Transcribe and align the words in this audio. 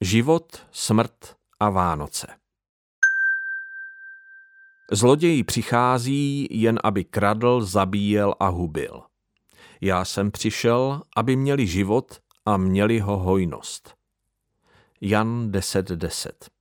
Život, 0.00 0.66
smrt 0.72 1.36
a 1.60 1.70
Vánoce. 1.70 2.26
Zloděj 4.92 5.44
přichází 5.44 6.48
jen, 6.50 6.78
aby 6.84 7.04
kradl, 7.04 7.60
zabíjel 7.60 8.34
a 8.40 8.48
hubil. 8.48 9.02
Já 9.80 10.04
jsem 10.04 10.30
přišel, 10.30 11.02
aby 11.16 11.36
měli 11.36 11.66
život 11.66 12.20
a 12.46 12.56
měli 12.56 12.98
ho 12.98 13.16
hojnost. 13.16 13.94
Jan 15.00 15.50
10.10 15.50 15.96
10. 15.96 16.57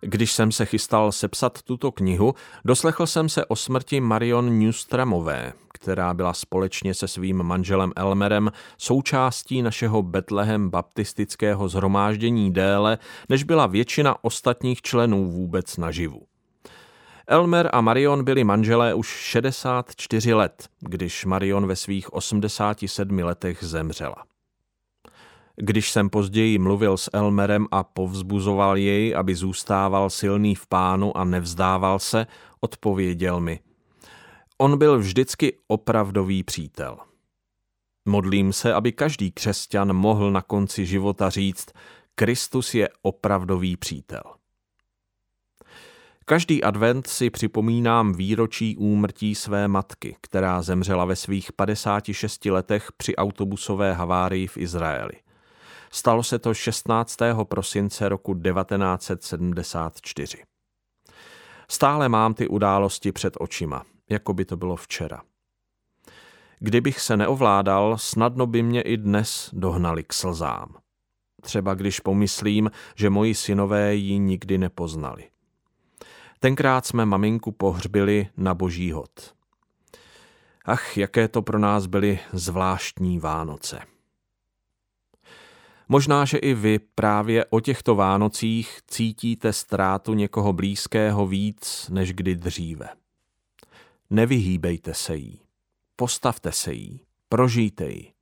Když 0.00 0.32
jsem 0.32 0.52
se 0.52 0.66
chystal 0.66 1.12
sepsat 1.12 1.62
tuto 1.62 1.92
knihu, 1.92 2.34
doslechl 2.64 3.06
jsem 3.06 3.28
se 3.28 3.44
o 3.44 3.56
smrti 3.56 4.00
Marion 4.00 4.58
Newstramové, 4.58 5.52
která 5.72 6.14
byla 6.14 6.32
společně 6.32 6.94
se 6.94 7.08
svým 7.08 7.42
manželem 7.42 7.92
Elmerem 7.96 8.52
součástí 8.78 9.62
našeho 9.62 10.02
Betlehem 10.02 10.70
baptistického 10.70 11.68
zhromáždění 11.68 12.52
déle, 12.52 12.98
než 13.28 13.44
byla 13.44 13.66
většina 13.66 14.24
ostatních 14.24 14.82
členů 14.82 15.30
vůbec 15.30 15.76
naživu. 15.76 16.22
Elmer 17.26 17.70
a 17.72 17.80
Marion 17.80 18.24
byli 18.24 18.44
manželé 18.44 18.94
už 18.94 19.08
64 19.08 20.34
let, 20.34 20.68
když 20.80 21.24
Marion 21.24 21.66
ve 21.66 21.76
svých 21.76 22.12
87 22.12 23.18
letech 23.18 23.64
zemřela. 23.64 24.16
Když 25.60 25.90
jsem 25.90 26.10
později 26.10 26.58
mluvil 26.58 26.96
s 26.96 27.10
Elmerem 27.12 27.66
a 27.70 27.84
povzbuzoval 27.84 28.76
jej, 28.76 29.16
aby 29.16 29.34
zůstával 29.34 30.10
silný 30.10 30.54
v 30.54 30.66
pánu 30.66 31.16
a 31.16 31.24
nevzdával 31.24 31.98
se, 31.98 32.26
odpověděl 32.60 33.40
mi. 33.40 33.60
On 34.58 34.78
byl 34.78 34.98
vždycky 34.98 35.58
opravdový 35.66 36.42
přítel. 36.42 36.98
Modlím 38.04 38.52
se, 38.52 38.74
aby 38.74 38.92
každý 38.92 39.30
křesťan 39.30 39.92
mohl 39.92 40.30
na 40.30 40.42
konci 40.42 40.86
života 40.86 41.30
říct, 41.30 41.66
Kristus 42.14 42.74
je 42.74 42.88
opravdový 43.02 43.76
přítel. 43.76 44.22
Každý 46.24 46.64
advent 46.64 47.06
si 47.06 47.30
připomínám 47.30 48.12
výročí 48.12 48.76
úmrtí 48.76 49.34
své 49.34 49.68
matky, 49.68 50.16
která 50.20 50.62
zemřela 50.62 51.04
ve 51.04 51.16
svých 51.16 51.52
56 51.52 52.44
letech 52.44 52.92
při 52.96 53.16
autobusové 53.16 53.92
havárii 53.92 54.46
v 54.46 54.56
Izraeli. 54.56 55.12
Stalo 55.90 56.22
se 56.22 56.38
to 56.38 56.54
16. 56.54 57.16
prosince 57.44 58.08
roku 58.08 58.34
1974. 58.34 60.42
Stále 61.70 62.08
mám 62.08 62.34
ty 62.34 62.48
události 62.48 63.12
před 63.12 63.34
očima, 63.40 63.84
jako 64.10 64.34
by 64.34 64.44
to 64.44 64.56
bylo 64.56 64.76
včera. 64.76 65.22
Kdybych 66.58 67.00
se 67.00 67.16
neovládal, 67.16 67.98
snadno 67.98 68.46
by 68.46 68.62
mě 68.62 68.82
i 68.82 68.96
dnes 68.96 69.50
dohnali 69.52 70.04
k 70.04 70.12
slzám. 70.12 70.76
Třeba 71.42 71.74
když 71.74 72.00
pomyslím, 72.00 72.70
že 72.94 73.10
moji 73.10 73.34
synové 73.34 73.94
ji 73.94 74.18
nikdy 74.18 74.58
nepoznali. 74.58 75.28
Tenkrát 76.40 76.86
jsme 76.86 77.06
maminku 77.06 77.52
pohřbili 77.52 78.28
na 78.36 78.54
boží 78.54 78.92
hod. 78.92 79.34
Ach, 80.64 80.96
jaké 80.96 81.28
to 81.28 81.42
pro 81.42 81.58
nás 81.58 81.86
byly 81.86 82.18
zvláštní 82.32 83.18
Vánoce. 83.18 83.80
Možná, 85.88 86.24
že 86.24 86.38
i 86.38 86.54
vy 86.54 86.78
právě 86.78 87.44
o 87.44 87.60
těchto 87.60 87.94
Vánocích 87.94 88.80
cítíte 88.86 89.52
ztrátu 89.52 90.14
někoho 90.14 90.52
blízkého 90.52 91.26
víc 91.26 91.88
než 91.88 92.12
kdy 92.12 92.34
dříve. 92.36 92.88
Nevyhýbejte 94.10 94.94
se 94.94 95.16
jí. 95.16 95.40
Postavte 95.96 96.52
se 96.52 96.72
jí. 96.72 97.00
Prožijte 97.28 97.84
ji. 97.84 98.12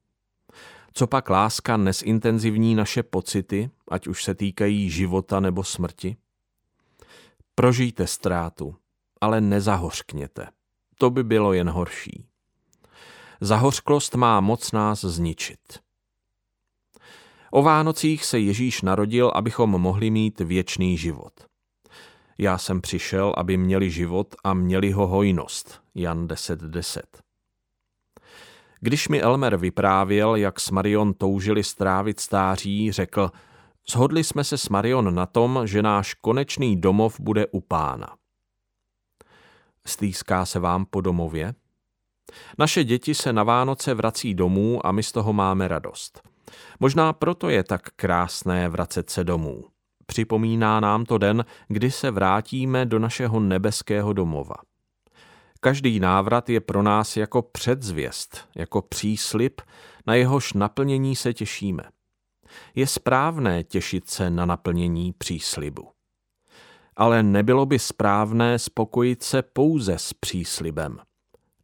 Co 0.93 1.07
pak 1.07 1.31
láska 1.31 1.77
nesintenzivní 1.77 2.75
naše 2.75 3.03
pocity, 3.03 3.71
ať 3.89 4.07
už 4.07 4.25
se 4.25 4.35
týkají 4.35 4.91
života 4.91 5.41
nebo 5.41 5.65
smrti? 5.65 6.17
Prožijte 7.55 8.07
ztrátu, 8.07 8.77
ale 9.21 9.41
nezahořkněte. 9.41 10.49
To 10.99 11.11
by 11.11 11.25
bylo 11.25 11.53
jen 11.53 11.71
horší. 11.71 12.27
Zahořklost 13.41 14.15
má 14.15 14.41
moc 14.41 14.73
nás 14.73 15.01
zničit. 15.01 15.86
O 17.57 17.63
Vánocích 17.63 18.25
se 18.25 18.39
Ježíš 18.39 18.83
narodil, 18.83 19.33
abychom 19.35 19.71
mohli 19.71 20.11
mít 20.11 20.41
věčný 20.41 20.99
život. 20.99 21.33
Já 22.39 22.59
jsem 22.59 22.81
přišel, 22.81 23.35
aby 23.37 23.57
měli 23.57 23.91
život 23.91 24.35
a 24.45 24.55
měli 24.55 24.91
ho 24.91 25.07
hojnost. 25.07 25.83
Jan 25.95 26.27
10.10. 26.27 26.71
10. 26.71 27.23
Když 28.81 29.09
mi 29.09 29.21
Elmer 29.21 29.57
vyprávěl, 29.57 30.37
jak 30.37 30.61
s 30.61 30.71
Marion 30.71 31.15
toužili 31.15 31.65
strávit 31.65 32.21
stáří, 32.21 32.93
řekl, 32.93 33.31
shodli 33.91 34.25
jsme 34.25 34.45
se 34.45 34.59
s 34.59 34.69
Marion 34.69 35.15
na 35.15 35.27
tom, 35.27 35.61
že 35.65 35.83
náš 35.83 36.15
konečný 36.15 36.81
domov 36.81 37.21
bude 37.21 37.47
u 37.47 37.61
pána. 37.61 38.17
Stýská 39.87 40.47
se 40.47 40.59
vám 40.59 40.87
po 40.87 41.01
domově? 41.01 41.55
Naše 42.59 42.85
děti 42.85 43.15
se 43.15 43.33
na 43.33 43.43
Vánoce 43.43 43.95
vrací 43.95 44.35
domů 44.35 44.87
a 44.87 44.93
my 44.93 45.03
z 45.03 45.13
toho 45.13 45.33
máme 45.33 45.69
radost. 45.69 46.36
Možná 46.81 47.13
proto 47.13 47.49
je 47.49 47.65
tak 47.65 47.83
krásné 47.97 48.69
vracet 48.69 49.11
se 49.11 49.25
domů. 49.25 49.65
Připomíná 50.07 50.81
nám 50.81 51.05
to 51.05 51.19
den, 51.19 51.45
kdy 51.69 51.91
se 51.91 52.11
vrátíme 52.11 52.87
do 52.87 52.99
našeho 52.99 53.41
nebeského 53.41 54.13
domova. 54.13 54.55
Každý 55.61 56.01
návrat 56.01 56.49
je 56.49 56.61
pro 56.61 56.83
nás 56.83 57.17
jako 57.17 57.43
předzvěst, 57.43 58.49
jako 58.57 58.83
příslip, 58.83 59.61
na 60.07 60.15
jehož 60.15 60.53
naplnění 60.53 61.17
se 61.17 61.35
těšíme. 61.35 61.83
Je 62.75 62.87
správné 62.87 63.65
těšit 63.65 64.11
se 64.11 64.31
na 64.31 64.47
naplnění 64.47 65.13
příslibu. 65.13 65.89
Ale 66.97 67.23
nebylo 67.23 67.67
by 67.67 67.79
správné 67.79 68.59
spokojit 68.59 69.23
se 69.23 69.43
pouze 69.43 69.99
s 69.99 70.13
příslibem. 70.13 70.99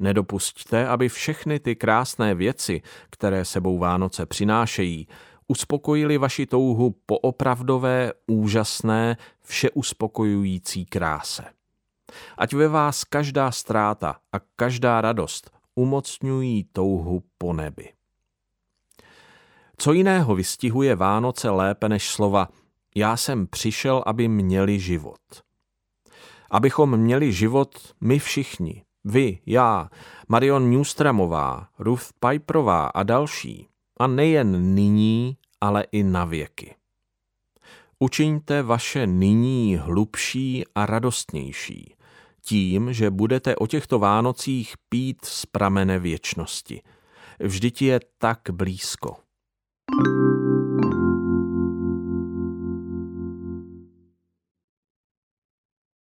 Nedopusťte, 0.03 0.89
aby 0.89 1.09
všechny 1.09 1.61
ty 1.61 1.77
krásné 1.77 2.35
věci, 2.35 2.83
které 3.11 3.45
sebou 3.45 3.79
Vánoce 3.79 4.27
přinášejí, 4.27 5.09
uspokojili 5.49 6.19
vaši 6.19 6.47
touhu 6.47 6.97
po 7.07 7.19
opravdové, 7.19 8.13
úžasné, 8.27 9.17
všeuspokojující 9.43 10.87
kráse. 10.87 11.45
Ať 12.39 12.53
ve 12.53 12.69
vás 12.69 13.05
každá 13.05 13.51
ztráta 13.51 14.17
a 14.33 14.37
každá 14.57 15.01
radost 15.01 15.51
umocňují 15.75 16.65
touhu 16.73 17.23
po 17.39 17.53
nebi. 17.53 17.89
Co 19.77 19.93
jiného 19.93 20.35
vystihuje 20.35 20.97
Vánoce 20.97 21.51
lépe 21.51 21.89
než 21.89 22.09
slova 22.09 22.49
já 22.95 23.17
jsem 23.17 23.47
přišel, 23.47 24.03
aby 24.07 24.29
měli 24.29 24.81
život. 24.81 25.21
Abychom 26.51 26.97
měli 26.97 27.33
život 27.33 27.95
my 28.01 28.19
všichni, 28.19 28.85
vy, 29.05 29.39
já, 29.47 29.91
Marion 30.29 30.71
Newstramová, 30.71 31.69
Ruth 31.79 32.07
Piperová 32.21 32.87
a 32.87 33.03
další. 33.03 33.69
A 34.01 34.07
nejen 34.07 34.75
nyní, 34.75 35.37
ale 35.61 35.85
i 35.93 36.03
na 36.03 36.25
věky. 36.25 36.75
Učiňte 37.99 38.63
vaše 38.63 39.07
nyní 39.07 39.77
hlubší 39.77 40.65
a 40.75 40.87
radostnější, 40.87 41.95
tím, 42.43 42.93
že 42.93 43.11
budete 43.11 43.57
o 43.57 43.67
těchto 43.67 43.99
Vánocích 43.99 44.75
pít 44.89 45.25
z 45.25 45.47
pramene 45.47 45.99
věčnosti. 45.99 46.83
Vždyť 47.41 47.83
je 47.83 48.01
tak 48.19 48.39
blízko. 48.53 49.17